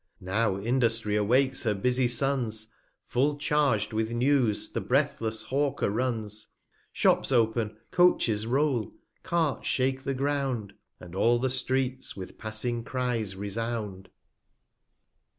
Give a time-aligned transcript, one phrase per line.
[0.17, 2.69] 20 Now Industry awakes her busy Sons,
[3.05, 6.47] Full charg'd with News the breathless Hawker runs:
[6.91, 13.35] Shops open, Coaches roll, Carts shake the Ground, And all the Streets with passing Cries
[13.35, 14.09] resound.